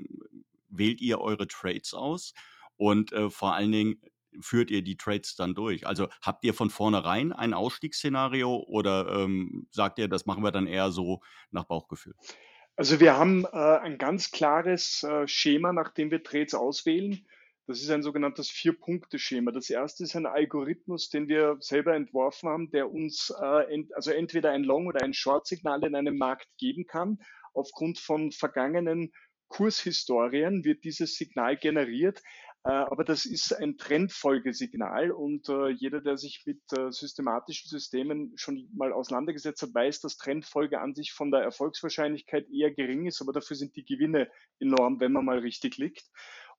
wählt 0.70 1.02
ihr 1.02 1.20
eure 1.20 1.48
Trades 1.48 1.94
aus? 1.94 2.34
Und 2.76 3.12
äh, 3.12 3.30
vor 3.30 3.54
allen 3.54 3.72
Dingen, 3.72 4.02
führt 4.40 4.72
ihr 4.72 4.84
die 4.84 4.98
Trades 4.98 5.36
dann 5.36 5.56
durch? 5.56 5.88
Also 5.88 6.08
habt 6.22 6.44
ihr 6.44 6.54
von 6.54 6.70
vornherein 6.70 7.34
ein 7.34 7.54
Ausstiegsszenario 7.54 8.56
oder 8.68 9.24
ähm, 9.24 9.68
sagt 9.72 10.00
ihr, 10.00 10.08
das 10.08 10.26
machen 10.26 10.44
wir 10.44 10.52
dann 10.52 10.68
eher 10.68 10.92
so 10.92 11.22
nach 11.52 11.66
Bauchgefühl? 11.66 12.14
Also 12.76 13.00
wir 13.00 13.18
haben 13.18 13.46
äh, 13.46 13.80
ein 13.80 13.98
ganz 13.98 14.32
klares 14.32 15.04
äh, 15.04 15.28
Schema, 15.28 15.74
nach 15.74 15.92
dem 15.92 16.12
wir 16.12 16.22
Trades 16.22 16.54
auswählen. 16.54 17.26
Das 17.68 17.82
ist 17.82 17.90
ein 17.90 18.02
sogenanntes 18.02 18.50
Vier-Punkte-Schema. 18.50 19.52
Das 19.52 19.70
erste 19.70 20.04
ist 20.04 20.16
ein 20.16 20.26
Algorithmus, 20.26 21.10
den 21.10 21.28
wir 21.28 21.58
selber 21.60 21.96
entworfen 21.96 22.48
haben, 22.48 22.72
der 22.72 22.90
uns 22.90 23.34
äh, 23.42 23.74
ent, 23.74 23.94
also 23.94 24.12
entweder 24.12 24.52
ein 24.52 24.64
Long- 24.64 24.88
oder 24.88 25.04
ein 25.04 25.14
Short-Signal 25.14 25.84
in 25.84 25.94
einem 25.94 26.18
Markt 26.18 26.48
geben 26.58 26.86
kann. 26.88 27.20
Aufgrund 27.54 28.00
von 28.00 28.32
vergangenen 28.32 29.12
Kurshistorien 29.50 30.64
wird 30.64 30.86
dieses 30.86 31.16
Signal 31.16 31.58
generiert. 31.58 32.22
Äh, 32.64 32.72
aber 32.72 33.04
das 33.04 33.26
ist 33.26 33.54
ein 33.54 33.78
Trendfolgesignal 33.78 35.12
und 35.12 35.48
äh, 35.48 35.70
jeder, 35.70 36.02
der 36.02 36.18
sich 36.18 36.44
mit 36.46 36.60
äh, 36.78 36.92
systematischen 36.92 37.70
Systemen 37.70 38.34
schon 38.36 38.70
mal 38.74 38.92
auseinandergesetzt 38.92 39.62
hat, 39.62 39.74
weiß, 39.74 40.02
dass 40.02 40.18
Trendfolge 40.18 40.80
an 40.80 40.96
sich 40.96 41.14
von 41.14 41.32
der 41.32 41.42
Erfolgswahrscheinlichkeit 41.42 42.50
eher 42.50 42.72
gering 42.72 43.06
ist, 43.06 43.22
aber 43.22 43.32
dafür 43.32 43.56
sind 43.56 43.76
die 43.76 43.86
Gewinne 43.86 44.30
enorm, 44.60 45.00
wenn 45.00 45.14
man 45.14 45.26
mal 45.26 45.40
richtig 45.40 45.78
liegt. 45.78 46.10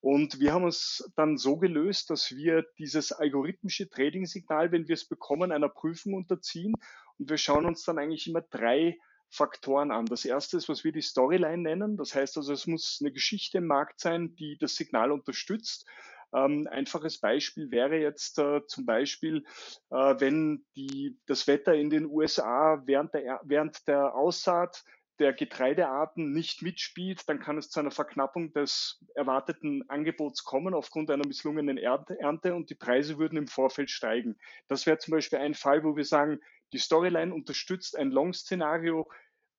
Und 0.01 0.39
wir 0.39 0.53
haben 0.53 0.65
uns 0.65 1.11
dann 1.17 1.37
so 1.37 1.57
gelöst, 1.57 2.11
dass 2.11 2.31
wir 2.31 2.65
dieses 2.79 3.11
algorithmische 3.13 3.89
Trading-Signal, 3.89 4.71
wenn 4.71 4.87
wir 4.87 4.95
es 4.95 5.09
bekommen, 5.09 5.51
einer 5.51 5.69
Prüfung 5.69 6.15
unterziehen. 6.15 6.75
Und 7.19 7.31
wir 7.31 7.37
schauen 7.37 7.67
uns 7.67 7.83
dann 7.83 7.99
eigentlich 7.99 8.29
immer 8.29 8.43
drei 8.43 8.97
Faktoren 9.31 9.91
an. 9.91 10.07
Das 10.07 10.25
erste 10.25 10.57
ist, 10.57 10.69
was 10.69 10.85
wir 10.85 10.93
die 10.93 11.03
Storyline 11.03 11.63
nennen. 11.63 11.97
Das 11.97 12.15
heißt 12.15 12.37
also, 12.37 12.53
es 12.53 12.67
muss 12.67 12.99
eine 13.01 13.13
Geschichte 13.13 13.59
im 13.59 13.67
Markt 13.67 14.01
sein, 14.01 14.35
die 14.37 14.57
das 14.59 14.77
Signal 14.77 15.11
unterstützt. 15.11 15.87
Ähm, 16.33 16.69
einfaches 16.71 17.19
Beispiel 17.19 17.71
wäre 17.71 17.97
jetzt 17.97 18.39
äh, 18.39 18.61
zum 18.67 18.85
Beispiel, 18.85 19.45
äh, 19.91 20.15
wenn 20.19 20.65
die, 20.77 21.19
das 21.27 21.47
Wetter 21.47 21.75
in 21.75 21.89
den 21.89 22.07
USA 22.07 22.83
während 22.85 23.15
der, 23.15 23.41
während 23.45 23.87
der 23.89 24.15
Aussaat 24.15 24.85
der 25.19 25.33
Getreidearten 25.33 26.33
nicht 26.33 26.63
mitspielt, 26.63 27.29
dann 27.29 27.41
kann 27.41 27.59
es 27.59 27.71
zu 27.71 27.81
einer 27.81 27.91
Verknappung 27.91 28.53
des 28.53 29.05
erwarteten 29.15 29.89
Angebots 29.89 30.45
kommen 30.45 30.75
aufgrund 30.75 31.11
einer 31.11 31.27
misslungenen 31.27 31.79
Ernte 31.79 32.55
und 32.55 32.71
die 32.71 32.75
Preise 32.75 33.19
würden 33.19 33.39
im 33.39 33.49
Vorfeld 33.49 33.91
steigen. 33.91 34.37
Das 34.69 34.87
wäre 34.87 34.99
zum 34.99 35.13
Beispiel 35.13 35.39
ein 35.39 35.55
Fall, 35.55 35.85
wo 35.85 35.97
wir 35.97 36.05
sagen, 36.05 36.41
die 36.73 36.79
Storyline 36.79 37.35
unterstützt 37.35 37.97
ein 37.97 38.11
Long-Szenario 38.11 39.11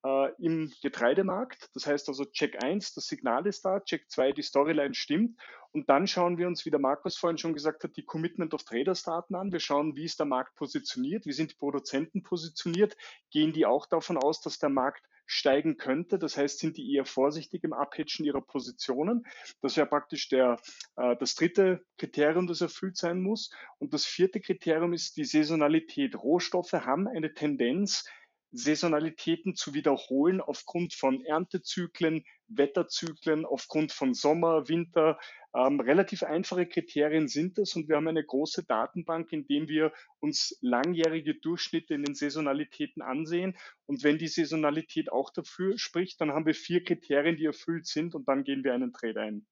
äh, 0.03 0.31
im 0.39 0.71
Getreidemarkt. 0.81 1.69
Das 1.73 1.85
heißt 1.87 2.07
also 2.09 2.25
Check 2.25 2.63
1, 2.63 2.93
das 2.93 3.07
Signal 3.07 3.45
ist 3.47 3.65
da, 3.65 3.79
Check 3.81 4.09
2, 4.09 4.31
die 4.33 4.41
Storyline 4.41 4.93
stimmt. 4.93 5.39
Und 5.71 5.89
dann 5.89 6.07
schauen 6.07 6.37
wir 6.37 6.47
uns, 6.47 6.65
wie 6.65 6.71
der 6.71 6.79
Markus 6.79 7.15
vorhin 7.15 7.37
schon 7.37 7.53
gesagt 7.53 7.83
hat, 7.83 7.95
die 7.95 8.03
Commitment 8.03 8.53
of 8.53 8.63
Traders 8.63 9.03
Daten 9.03 9.35
an. 9.35 9.51
Wir 9.51 9.59
schauen, 9.59 9.95
wie 9.95 10.05
ist 10.05 10.19
der 10.19 10.25
Markt 10.25 10.55
positioniert, 10.55 11.25
wie 11.25 11.31
sind 11.31 11.51
die 11.51 11.55
Produzenten 11.57 12.23
positioniert, 12.23 12.97
gehen 13.29 13.53
die 13.53 13.65
auch 13.65 13.85
davon 13.85 14.17
aus, 14.17 14.41
dass 14.41 14.57
der 14.57 14.69
Markt 14.69 15.03
steigen 15.29 15.77
könnte. 15.77 16.17
Das 16.17 16.37
heißt, 16.37 16.57
sind 16.57 16.77
die 16.77 16.91
eher 16.91 17.05
vorsichtig 17.05 17.63
im 17.63 17.73
Abhedgen 17.73 18.25
ihrer 18.25 18.41
Positionen. 18.41 19.27
Das 19.61 19.77
wäre 19.77 19.85
praktisch 19.85 20.27
der, 20.27 20.57
äh, 20.95 21.15
das 21.17 21.35
dritte 21.35 21.85
Kriterium, 21.99 22.47
das 22.47 22.61
erfüllt 22.61 22.97
sein 22.97 23.21
muss. 23.21 23.51
Und 23.77 23.93
das 23.93 24.05
vierte 24.05 24.41
Kriterium 24.41 24.91
ist 24.91 25.17
die 25.17 25.25
Saisonalität. 25.25 26.15
Rohstoffe 26.15 26.73
haben 26.73 27.07
eine 27.07 27.33
Tendenz, 27.33 28.05
Saisonalitäten 28.51 29.55
zu 29.55 29.73
wiederholen 29.73 30.41
aufgrund 30.41 30.93
von 30.93 31.23
Erntezyklen, 31.23 32.23
Wetterzyklen, 32.47 33.45
aufgrund 33.45 33.91
von 33.91 34.13
Sommer, 34.13 34.67
Winter. 34.67 35.19
Ähm, 35.55 35.79
relativ 35.79 36.23
einfache 36.23 36.65
Kriterien 36.65 37.27
sind 37.27 37.57
das 37.57 37.75
und 37.75 37.87
wir 37.87 37.95
haben 37.95 38.07
eine 38.07 38.23
große 38.23 38.65
Datenbank, 38.65 39.31
in 39.31 39.45
dem 39.45 39.67
wir 39.67 39.91
uns 40.19 40.57
langjährige 40.61 41.35
Durchschnitte 41.35 41.93
in 41.93 42.03
den 42.03 42.15
Saisonalitäten 42.15 43.01
ansehen. 43.01 43.55
Und 43.85 44.03
wenn 44.03 44.17
die 44.17 44.27
Saisonalität 44.27 45.11
auch 45.11 45.31
dafür 45.31 45.77
spricht, 45.77 46.19
dann 46.21 46.31
haben 46.31 46.45
wir 46.45 46.55
vier 46.55 46.83
Kriterien, 46.83 47.37
die 47.37 47.45
erfüllt 47.45 47.85
sind 47.85 48.15
und 48.15 48.27
dann 48.27 48.43
gehen 48.43 48.63
wir 48.63 48.73
einen 48.73 48.93
Trade 48.93 49.21
ein. 49.21 49.47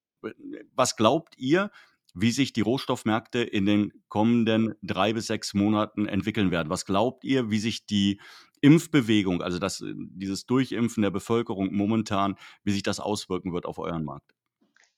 Was 0.73 0.95
glaubt 0.95 1.37
ihr, 1.37 1.71
wie 2.19 2.31
sich 2.31 2.53
die 2.53 2.61
Rohstoffmärkte 2.61 3.39
in 3.39 3.65
den 3.65 3.93
kommenden 4.07 4.73
drei 4.81 5.13
bis 5.13 5.27
sechs 5.27 5.53
Monaten 5.53 6.07
entwickeln 6.07 6.49
werden. 6.49 6.69
Was 6.69 6.85
glaubt 6.85 7.23
ihr, 7.23 7.51
wie 7.51 7.59
sich 7.59 7.85
die 7.85 8.19
Impfbewegung, 8.61 9.41
also 9.41 9.59
das, 9.59 9.83
dieses 9.85 10.45
Durchimpfen 10.45 11.03
der 11.03 11.11
Bevölkerung 11.11 11.73
momentan, 11.73 12.35
wie 12.63 12.71
sich 12.71 12.83
das 12.83 12.99
auswirken 12.99 13.53
wird 13.53 13.65
auf 13.65 13.77
euren 13.79 14.03
Markt? 14.03 14.33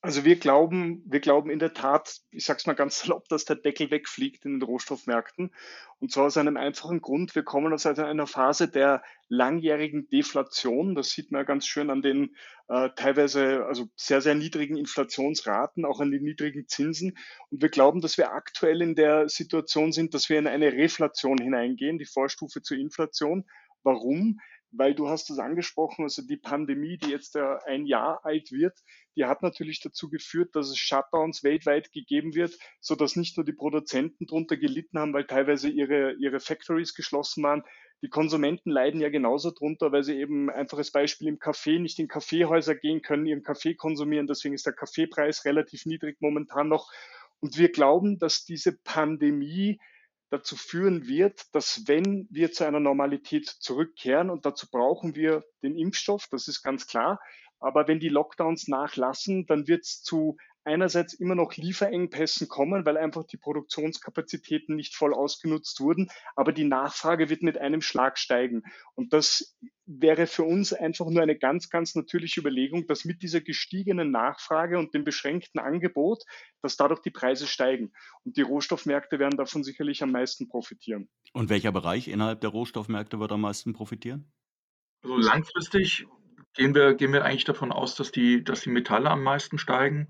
Also 0.02 0.24
wir 0.24 0.38
glauben, 0.38 1.04
wir 1.06 1.20
glauben 1.20 1.50
in 1.50 1.60
der 1.60 1.74
Tat, 1.74 2.22
ich 2.32 2.46
sage 2.46 2.60
es 2.60 2.66
mal 2.66 2.74
ganz 2.74 3.00
salopp, 3.00 3.28
dass 3.28 3.44
der 3.44 3.58
Deckel 3.58 3.92
wegfliegt 3.92 4.46
in 4.46 4.54
den 4.54 4.62
Rohstoffmärkten. 4.62 5.54
Und 6.00 6.12
zwar 6.14 6.28
aus 6.28 6.38
einem 6.38 6.56
einfachen 6.56 7.02
Grund. 7.02 7.36
Wir 7.36 7.44
kommen 7.44 7.74
aus 7.74 7.86
einer 7.86 8.28
Phase 8.28 8.70
der 8.70 9.04
langjährigen 9.28 10.08
Deflation. 10.08 10.96
Das 10.96 11.10
sieht 11.10 11.32
man 11.32 11.46
ganz 11.46 11.68
schön 11.68 11.90
an 11.90 12.02
den 12.02 12.34
äh, 12.70 12.90
teilweise 12.96 13.66
also 13.66 13.90
sehr, 13.98 14.22
sehr 14.22 14.36
niedrigen 14.36 14.78
Inflationsraten, 14.78 15.84
auch 15.84 16.00
an 16.00 16.12
den 16.12 16.24
niedrigen 16.24 16.66
Zinsen. 16.70 17.18
Und 17.50 17.62
wir 17.62 17.70
glauben, 17.70 18.00
dass 18.00 18.18
wir 18.18 18.32
aktuell 18.32 18.82
in 18.82 18.96
der 18.96 19.28
Situation 19.28 19.92
sind, 19.92 20.14
dass 20.14 20.30
wir 20.30 20.40
in 20.40 20.48
eine 20.48 20.72
Reflation 20.72 21.40
hineingehen, 21.40 21.98
die 21.98 22.06
Vorstufe 22.06 22.62
zur 22.62 22.78
Inflation. 22.78 23.44
Warum? 23.84 24.40
Weil 24.72 24.94
du 24.94 25.10
hast 25.10 25.30
es 25.30 25.40
angesprochen, 25.40 26.04
also 26.04 26.22
die 26.22 26.38
Pandemie, 26.38 26.98
die 26.98 27.10
jetzt 27.10 27.36
ein 27.36 27.86
Jahr 27.86 28.24
alt 28.24 28.52
wird, 28.52 28.78
die 29.16 29.26
hat 29.26 29.42
natürlich 29.42 29.82
dazu 29.82 30.10
geführt, 30.10 30.56
dass 30.56 30.70
es 30.70 30.78
Shutdowns 30.78 31.44
weltweit 31.44 31.92
gegeben 31.92 32.36
wird, 32.36 32.58
so 32.80 32.96
dass 32.96 33.16
nicht 33.16 33.38
nur 33.38 33.46
die 33.46 33.54
Produzenten 33.54 34.28
drunter 34.28 34.58
gelitten 34.58 35.00
haben, 35.00 35.14
weil 35.14 35.26
teilweise 35.26 35.70
ihre, 35.70 36.14
ihre 36.14 36.40
Factories 36.40 36.94
geschlossen 36.94 37.44
waren. 37.44 37.64
Die 38.02 38.10
Konsumenten 38.10 38.70
leiden 38.70 39.02
ja 39.02 39.10
genauso 39.10 39.52
drunter, 39.52 39.92
weil 39.92 40.04
sie 40.04 40.18
eben 40.18 40.50
einfaches 40.50 40.92
Beispiel 40.92 41.28
im 41.28 41.40
Kaffee 41.40 41.80
nicht 41.80 42.00
in 42.00 42.08
Kaffeehäuser 42.08 42.76
gehen 42.76 43.02
können, 43.02 43.26
ihren 43.26 43.44
Kaffee 43.44 43.76
konsumieren. 43.76 44.28
Deswegen 44.28 44.56
ist 44.56 44.66
der 44.66 44.74
Kaffeepreis 44.74 45.44
relativ 45.46 45.86
niedrig 45.86 46.18
momentan 46.22 46.70
noch. 46.70 46.90
Und 47.42 47.58
wir 47.58 47.72
glauben, 47.72 48.20
dass 48.20 48.46
diese 48.46 48.78
Pandemie 48.84 49.80
dazu 50.30 50.56
führen 50.56 51.08
wird, 51.08 51.54
dass 51.54 51.88
wenn 51.88 52.28
wir 52.30 52.52
zu 52.52 52.66
einer 52.66 52.80
Normalität 52.80 53.48
zurückkehren, 53.48 54.30
und 54.30 54.46
dazu 54.46 54.68
brauchen 54.70 55.16
wir 55.16 55.44
den 55.64 55.78
Impfstoff, 55.78 56.28
das 56.30 56.48
ist 56.48 56.62
ganz 56.62 56.88
klar, 56.88 57.20
aber 57.60 57.88
wenn 57.88 58.00
die 58.00 58.10
Lockdowns 58.10 58.68
nachlassen, 58.68 59.46
dann 59.46 59.68
wird 59.68 59.84
es 59.84 60.02
zu 60.02 60.38
einerseits 60.70 61.14
immer 61.14 61.36
noch 61.36 61.56
Lieferengpässen 61.56 62.48
kommen, 62.48 62.86
weil 62.86 62.98
einfach 62.98 63.24
die 63.24 63.38
Produktionskapazitäten 63.38 64.76
nicht 64.76 64.96
voll 64.96 65.14
ausgenutzt 65.14 65.80
wurden, 65.82 66.10
aber 66.36 66.52
die 66.54 66.64
Nachfrage 66.64 67.30
wird 67.30 67.42
mit 67.42 67.58
einem 67.58 67.82
Schlag 67.82 68.20
steigen. 68.20 68.62
Und 68.94 69.12
das 69.12 69.58
wäre 69.88 70.28
für 70.28 70.44
uns 70.44 70.72
einfach 70.72 71.08
nur 71.10 71.24
eine 71.24 71.38
ganz, 71.38 71.70
ganz 71.70 71.96
natürliche 71.96 72.40
Überlegung, 72.40 72.86
dass 72.86 73.04
mit 73.04 73.24
dieser 73.24 73.42
gestiegenen 73.42 74.12
Nachfrage 74.12 74.78
und 74.78 74.94
dem 74.94 75.04
beschränkten 75.04 75.60
Angebot, 75.60 76.24
dass 76.62 76.78
dadurch 76.78 77.02
die 77.02 77.12
Preise 77.12 77.48
steigen. 77.48 77.92
Und 78.24 78.38
die 78.38 78.44
Rohstoffmärkte 78.44 79.18
werden 79.18 79.38
davon 79.38 79.64
sicherlich 79.64 80.04
am 80.04 80.12
meisten 80.12 80.48
profitieren. 80.48 81.10
Und 81.34 81.50
welcher 81.50 81.72
Bereich 81.72 82.08
innerhalb 82.08 82.42
der 82.42 82.52
Rohstoffmärkte 82.52 83.20
wird 83.20 83.32
am 83.32 83.42
meisten 83.42 83.74
profitieren? 83.74 84.32
Also 85.02 85.18
langfristig 85.18 86.06
gehen 86.54 86.76
wir, 86.76 86.94
gehen 86.94 87.14
wir 87.14 87.26
eigentlich 87.26 87.46
davon 87.46 87.72
aus, 87.72 87.96
dass 87.96 88.12
die, 88.12 88.44
dass 88.44 88.62
die 88.62 88.70
Metalle 88.70 89.10
am 89.10 89.24
meisten 89.24 89.58
steigen. 89.58 90.10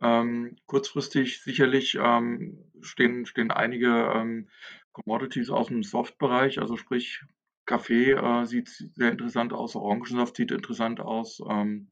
Ähm, 0.00 0.56
kurzfristig 0.66 1.42
sicherlich 1.42 1.96
ähm, 2.00 2.58
stehen, 2.80 3.26
stehen 3.26 3.50
einige 3.50 4.12
ähm, 4.14 4.48
Commodities 4.92 5.50
aus 5.50 5.68
dem 5.68 5.82
Soft-Bereich, 5.82 6.60
also 6.60 6.76
sprich 6.76 7.22
Kaffee 7.66 8.12
äh, 8.12 8.44
sieht 8.44 8.68
sehr 8.68 9.12
interessant 9.12 9.52
aus, 9.52 9.76
Orangensaft 9.76 10.36
sieht 10.36 10.50
interessant 10.50 11.00
aus, 11.00 11.40
ähm, 11.48 11.90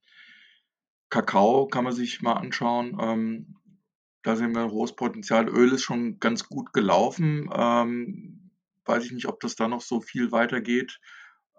Kakao 1.13 1.67
kann 1.67 1.85
man 1.85 1.93
sich 1.93 2.23
mal 2.23 2.33
anschauen. 2.33 2.97
Ähm, 2.99 3.57
da 4.23 4.35
sehen 4.35 4.55
wir 4.55 4.63
ein 4.63 4.71
hohes 4.71 4.97
Potenzial. 4.97 5.47
Öl 5.47 5.73
ist 5.73 5.83
schon 5.83 6.19
ganz 6.21 6.49
gut 6.49 6.73
gelaufen. 6.73 7.51
Ähm, 7.55 8.51
weiß 8.87 9.05
ich 9.05 9.13
nicht, 9.13 9.27
ob 9.27 9.39
das 9.41 9.55
da 9.55 9.69
noch 9.69 9.83
so 9.83 10.01
viel 10.01 10.33
weitergeht. 10.33 11.01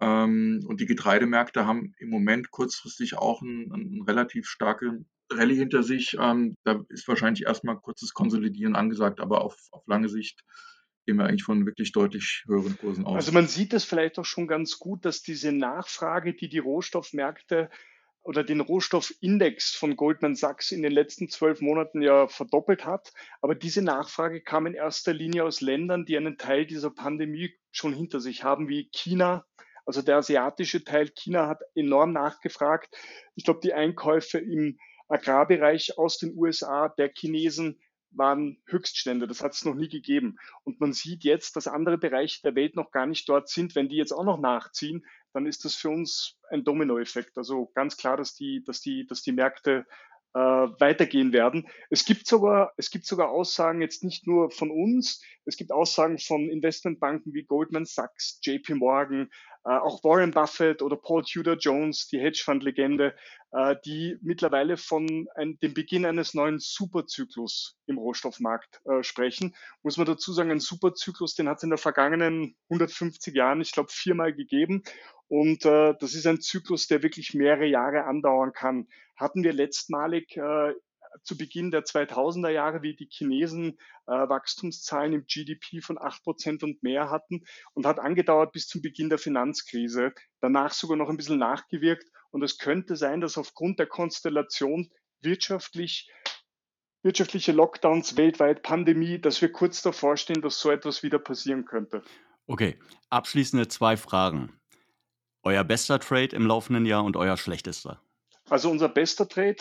Ähm, 0.03 0.65
und 0.67 0.81
die 0.81 0.85
Getreidemärkte 0.85 1.65
haben 1.65 1.93
im 1.97 2.09
Moment 2.09 2.51
kurzfristig 2.51 3.17
auch 3.17 3.41
einen, 3.41 3.71
einen 3.71 4.01
relativ 4.01 4.47
starken 4.47 5.05
Rallye 5.31 5.55
hinter 5.55 5.81
sich. 5.81 6.17
Ähm, 6.19 6.57
da 6.65 6.83
ist 6.89 7.07
wahrscheinlich 7.07 7.43
erstmal 7.45 7.77
kurzes 7.77 8.13
Konsolidieren 8.13 8.75
angesagt, 8.75 9.21
aber 9.21 9.41
auf, 9.41 9.55
auf 9.71 9.87
lange 9.87 10.09
Sicht 10.09 10.43
gehen 11.05 11.17
wir 11.17 11.25
eigentlich 11.25 11.43
von 11.43 11.65
wirklich 11.65 11.93
deutlich 11.93 12.43
höheren 12.47 12.77
Kursen 12.77 13.05
aus. 13.05 13.15
Also 13.15 13.31
man 13.31 13.47
sieht 13.47 13.73
es 13.73 13.85
vielleicht 13.85 14.19
auch 14.19 14.25
schon 14.25 14.47
ganz 14.47 14.77
gut, 14.77 15.05
dass 15.05 15.21
diese 15.21 15.53
Nachfrage, 15.53 16.33
die 16.33 16.49
die 16.49 16.59
Rohstoffmärkte 16.59 17.69
oder 18.23 18.43
den 18.43 18.61
Rohstoffindex 18.61 19.75
von 19.75 19.95
Goldman 19.95 20.35
Sachs 20.35 20.71
in 20.71 20.81
den 20.81 20.93
letzten 20.93 21.29
zwölf 21.29 21.61
Monaten 21.61 22.01
ja 22.01 22.27
verdoppelt 22.27 22.85
hat. 22.85 23.11
Aber 23.41 23.53
diese 23.53 23.81
Nachfrage 23.81 24.41
kam 24.41 24.65
in 24.65 24.73
erster 24.73 25.13
Linie 25.13 25.43
aus 25.43 25.61
Ländern, 25.61 26.05
die 26.05 26.17
einen 26.17 26.37
Teil 26.37 26.65
dieser 26.65 26.89
Pandemie 26.89 27.53
schon 27.71 27.93
hinter 27.93 28.21
sich 28.21 28.43
haben, 28.43 28.69
wie 28.69 28.89
China. 28.91 29.45
Also 29.85 30.01
der 30.01 30.17
asiatische 30.17 30.83
Teil 30.83 31.09
China 31.09 31.47
hat 31.47 31.61
enorm 31.75 32.13
nachgefragt. 32.13 32.95
Ich 33.35 33.43
glaube, 33.43 33.59
die 33.61 33.73
Einkäufe 33.73 34.39
im 34.39 34.77
Agrarbereich 35.07 35.97
aus 35.97 36.17
den 36.17 36.35
USA 36.35 36.89
der 36.89 37.11
Chinesen 37.13 37.79
waren 38.11 38.61
Höchststände. 38.67 39.27
Das 39.27 39.41
hat 39.41 39.53
es 39.53 39.65
noch 39.65 39.75
nie 39.75 39.89
gegeben. 39.89 40.37
Und 40.63 40.79
man 40.79 40.93
sieht 40.93 41.23
jetzt, 41.23 41.55
dass 41.55 41.67
andere 41.67 41.97
Bereiche 41.97 42.41
der 42.43 42.55
Welt 42.55 42.75
noch 42.75 42.91
gar 42.91 43.05
nicht 43.05 43.27
dort 43.27 43.49
sind. 43.49 43.75
Wenn 43.75 43.89
die 43.89 43.97
jetzt 43.97 44.11
auch 44.11 44.23
noch 44.23 44.39
nachziehen, 44.39 45.05
dann 45.33 45.45
ist 45.45 45.65
das 45.65 45.75
für 45.75 45.89
uns 45.89 46.37
ein 46.49 46.63
Dominoeffekt. 46.63 47.37
Also 47.37 47.71
ganz 47.73 47.97
klar, 47.97 48.17
dass 48.17 48.33
die, 48.35 48.63
dass 48.63 48.81
die, 48.81 49.05
dass 49.07 49.23
die 49.23 49.31
Märkte 49.31 49.85
äh, 50.35 50.39
weitergehen 50.39 51.33
werden. 51.33 51.67
Es 51.89 52.05
gibt 52.05 52.27
sogar, 52.27 52.73
es 52.77 52.89
gibt 52.89 53.05
sogar 53.05 53.29
Aussagen 53.29 53.81
jetzt 53.81 54.03
nicht 54.03 54.25
nur 54.25 54.51
von 54.51 54.71
uns, 54.71 55.21
es 55.45 55.57
gibt 55.57 55.71
Aussagen 55.71 56.17
von 56.17 56.49
Investmentbanken 56.49 57.33
wie 57.33 57.43
Goldman 57.43 57.85
Sachs, 57.85 58.39
JP 58.43 58.75
Morgan, 58.75 59.29
auch 59.69 60.03
Warren 60.03 60.31
Buffett 60.31 60.81
oder 60.81 60.97
Paul 60.97 61.23
Tudor 61.23 61.55
Jones, 61.55 62.07
die 62.07 62.19
Hedgefund-Legende, 62.19 63.15
äh, 63.51 63.75
die 63.85 64.17
mittlerweile 64.21 64.77
von 64.77 65.27
ein, 65.35 65.57
dem 65.61 65.73
Beginn 65.73 66.05
eines 66.05 66.33
neuen 66.33 66.59
Superzyklus 66.59 67.77
im 67.85 67.97
Rohstoffmarkt 67.97 68.81
äh, 68.85 69.03
sprechen. 69.03 69.55
Muss 69.81 69.97
man 69.97 70.07
dazu 70.07 70.33
sagen, 70.33 70.51
ein 70.51 70.59
Superzyklus, 70.59 71.35
den 71.35 71.47
hat 71.47 71.57
es 71.57 71.63
in 71.63 71.69
der 71.69 71.77
vergangenen 71.77 72.55
150 72.69 73.35
Jahren, 73.35 73.61
ich 73.61 73.71
glaube, 73.71 73.89
viermal 73.91 74.33
gegeben. 74.33 74.83
Und 75.27 75.65
äh, 75.65 75.93
das 75.99 76.13
ist 76.13 76.27
ein 76.27 76.41
Zyklus, 76.41 76.87
der 76.87 77.01
wirklich 77.01 77.33
mehrere 77.33 77.65
Jahre 77.65 78.05
andauern 78.05 78.53
kann. 78.53 78.87
Hatten 79.15 79.43
wir 79.43 79.53
letztmalig 79.53 80.35
äh, 80.35 80.73
zu 81.23 81.37
Beginn 81.37 81.71
der 81.71 81.83
2000er 81.83 82.49
Jahre, 82.49 82.81
wie 82.81 82.95
die 82.95 83.07
Chinesen 83.09 83.77
äh, 84.07 84.11
Wachstumszahlen 84.11 85.13
im 85.13 85.25
GDP 85.25 85.81
von 85.81 85.97
8% 85.97 86.63
und 86.63 86.81
mehr 86.83 87.09
hatten 87.09 87.43
und 87.73 87.85
hat 87.85 87.99
angedauert 87.99 88.51
bis 88.51 88.67
zum 88.67 88.81
Beginn 88.81 89.09
der 89.09 89.19
Finanzkrise, 89.19 90.13
danach 90.39 90.73
sogar 90.73 90.97
noch 90.97 91.09
ein 91.09 91.17
bisschen 91.17 91.39
nachgewirkt. 91.39 92.09
Und 92.31 92.43
es 92.43 92.57
könnte 92.57 92.95
sein, 92.95 93.21
dass 93.21 93.37
aufgrund 93.37 93.79
der 93.79 93.87
Konstellation 93.87 94.89
wirtschaftlich 95.21 96.09
wirtschaftliche 97.03 97.51
Lockdowns 97.51 98.17
weltweit, 98.17 98.63
Pandemie, 98.63 99.19
dass 99.19 99.41
wir 99.41 99.51
kurz 99.51 99.81
davor 99.81 100.15
stehen, 100.17 100.41
dass 100.41 100.59
so 100.59 100.71
etwas 100.71 101.03
wieder 101.03 101.19
passieren 101.19 101.65
könnte. 101.65 102.01
Okay, 102.47 102.79
abschließende 103.09 103.67
zwei 103.67 103.97
Fragen. 103.97 104.57
Euer 105.43 105.65
bester 105.65 105.99
Trade 105.99 106.35
im 106.35 106.45
laufenden 106.45 106.85
Jahr 106.85 107.03
und 107.03 107.17
euer 107.17 107.35
schlechtester? 107.35 108.01
Also 108.49 108.71
unser 108.71 108.87
bester 108.87 109.27
Trade 109.27 109.57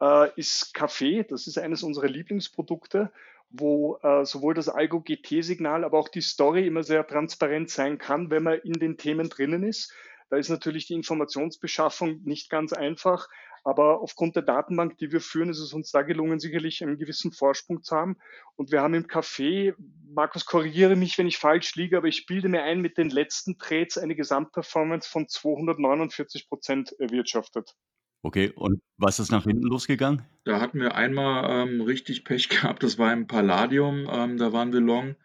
äh, 0.00 0.30
ist 0.36 0.74
Kaffee. 0.74 1.24
Das 1.24 1.46
ist 1.46 1.58
eines 1.58 1.82
unserer 1.82 2.08
Lieblingsprodukte, 2.08 3.12
wo 3.50 3.98
äh, 4.02 4.24
sowohl 4.24 4.54
das 4.54 4.68
Algo-GT-Signal, 4.68 5.84
aber 5.84 5.98
auch 5.98 6.08
die 6.08 6.20
Story 6.20 6.66
immer 6.66 6.82
sehr 6.82 7.06
transparent 7.06 7.70
sein 7.70 7.98
kann, 7.98 8.30
wenn 8.30 8.42
man 8.42 8.58
in 8.60 8.74
den 8.74 8.96
Themen 8.96 9.28
drinnen 9.28 9.62
ist. 9.62 9.92
Da 10.30 10.36
ist 10.36 10.50
natürlich 10.50 10.86
die 10.86 10.94
Informationsbeschaffung 10.94 12.20
nicht 12.24 12.50
ganz 12.50 12.74
einfach, 12.74 13.28
aber 13.64 14.00
aufgrund 14.00 14.36
der 14.36 14.42
Datenbank, 14.42 14.98
die 14.98 15.10
wir 15.10 15.20
führen, 15.20 15.48
ist 15.48 15.58
es 15.58 15.72
uns 15.72 15.90
da 15.90 16.02
gelungen, 16.02 16.38
sicherlich 16.38 16.82
einen 16.82 16.98
gewissen 16.98 17.32
Vorsprung 17.32 17.82
zu 17.82 17.96
haben. 17.96 18.16
Und 18.56 18.70
wir 18.70 18.82
haben 18.82 18.94
im 18.94 19.06
Café, 19.06 19.74
Markus, 20.10 20.44
korrigiere 20.44 20.96
mich, 20.96 21.18
wenn 21.18 21.26
ich 21.26 21.38
falsch 21.38 21.74
liege, 21.74 21.96
aber 21.96 22.08
ich 22.08 22.26
bilde 22.26 22.48
mir 22.48 22.62
ein, 22.62 22.80
mit 22.80 22.98
den 22.98 23.10
letzten 23.10 23.58
Trades 23.58 23.98
eine 23.98 24.14
Gesamtperformance 24.14 25.08
von 25.08 25.28
249 25.28 26.48
Prozent 26.48 26.94
erwirtschaftet. 26.98 27.74
Okay, 28.22 28.50
und 28.54 28.82
was 28.96 29.20
ist 29.20 29.30
nach 29.30 29.44
hinten 29.44 29.66
losgegangen? 29.66 30.22
Da 30.44 30.60
hatten 30.60 30.80
wir 30.80 30.96
einmal 30.96 31.68
ähm, 31.68 31.80
richtig 31.80 32.24
Pech 32.24 32.48
gehabt, 32.48 32.82
das 32.82 32.98
war 32.98 33.12
im 33.12 33.26
Palladium, 33.26 34.08
ähm, 34.10 34.38
da 34.38 34.52
waren 34.52 34.72
wir 34.72 34.80
long 34.80 35.16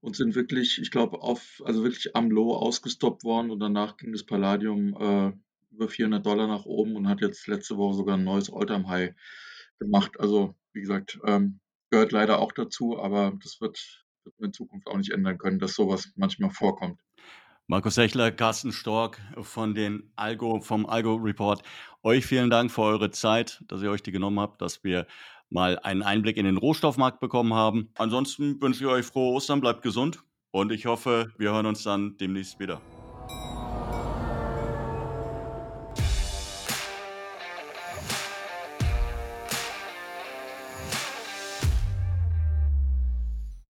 und 0.00 0.16
sind 0.16 0.34
wirklich, 0.34 0.80
ich 0.80 0.90
glaube, 0.90 1.22
auf, 1.22 1.62
also 1.64 1.82
wirklich 1.82 2.16
am 2.16 2.30
Low 2.30 2.54
ausgestoppt 2.54 3.24
worden 3.24 3.50
und 3.50 3.60
danach 3.60 3.96
ging 3.96 4.12
das 4.12 4.24
Palladium 4.24 4.94
äh, 4.94 5.32
über 5.74 5.88
400 5.88 6.24
Dollar 6.24 6.46
nach 6.46 6.64
oben 6.64 6.96
und 6.96 7.08
hat 7.08 7.20
jetzt 7.20 7.46
letzte 7.46 7.76
Woche 7.76 7.94
sogar 7.94 8.16
ein 8.16 8.24
neues 8.24 8.52
Alltime 8.52 8.88
High 8.88 9.14
gemacht. 9.78 10.18
Also, 10.18 10.54
wie 10.72 10.80
gesagt, 10.80 11.18
ähm, 11.24 11.60
gehört 11.90 12.12
leider 12.12 12.38
auch 12.38 12.52
dazu, 12.52 12.98
aber 12.98 13.36
das 13.42 13.60
wird, 13.60 14.04
wird 14.24 14.40
man 14.40 14.48
in 14.48 14.52
Zukunft 14.52 14.86
auch 14.86 14.96
nicht 14.96 15.10
ändern 15.12 15.38
können, 15.38 15.58
dass 15.58 15.74
sowas 15.74 16.12
manchmal 16.16 16.50
vorkommt. 16.50 17.00
Markus 17.70 17.98
Hechler, 17.98 18.32
Carsten 18.32 18.72
Stork 18.72 19.20
von 19.42 19.74
den 19.74 20.10
Algo, 20.16 20.62
vom 20.62 20.86
Algo 20.86 21.16
Report. 21.16 21.62
Euch 22.02 22.24
vielen 22.24 22.48
Dank 22.48 22.70
für 22.70 22.80
eure 22.80 23.10
Zeit, 23.10 23.62
dass 23.68 23.82
ihr 23.82 23.90
euch 23.90 24.02
die 24.02 24.10
genommen 24.10 24.40
habt, 24.40 24.62
dass 24.62 24.84
wir 24.84 25.06
mal 25.50 25.78
einen 25.80 26.02
Einblick 26.02 26.38
in 26.38 26.46
den 26.46 26.56
Rohstoffmarkt 26.56 27.20
bekommen 27.20 27.52
haben. 27.52 27.90
Ansonsten 27.98 28.58
wünsche 28.62 28.84
ich 28.84 28.90
euch 28.90 29.04
frohe 29.04 29.34
Ostern, 29.34 29.60
bleibt 29.60 29.82
gesund 29.82 30.24
und 30.50 30.72
ich 30.72 30.86
hoffe, 30.86 31.30
wir 31.36 31.52
hören 31.52 31.66
uns 31.66 31.82
dann 31.82 32.16
demnächst 32.16 32.58
wieder. 32.58 32.80